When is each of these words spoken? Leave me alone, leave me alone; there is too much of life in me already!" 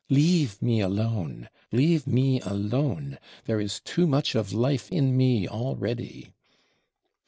Leave 0.09 0.59
me 0.63 0.81
alone, 0.81 1.47
leave 1.71 2.07
me 2.07 2.41
alone; 2.41 3.19
there 3.45 3.59
is 3.61 3.79
too 3.81 4.07
much 4.07 4.33
of 4.33 4.51
life 4.51 4.91
in 4.91 5.15
me 5.15 5.47
already!" 5.47 6.33